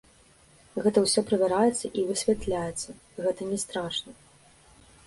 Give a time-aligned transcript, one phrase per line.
[0.85, 2.89] Гэта ўсё правяраецца і высвятляецца,
[3.23, 4.11] гэта не страшна.